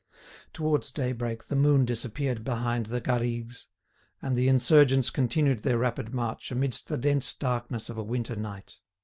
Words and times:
Towards 0.51 0.89
daybreak 0.91 1.43
the 1.45 1.55
moon 1.55 1.85
disappeared 1.85 2.43
behind 2.43 2.87
the 2.87 2.99
Garrigues 2.99 3.67
and 4.19 4.35
the 4.35 4.47
insurgents 4.49 5.11
continued 5.11 5.59
their 5.61 5.77
rapid 5.77 6.11
march 6.11 6.49
amidst 6.51 6.87
the 6.87 6.97
dense 6.97 7.33
darkness 7.35 7.87
of 7.87 7.99
a 7.99 8.03
winter 8.03 8.35
night. 8.35 8.79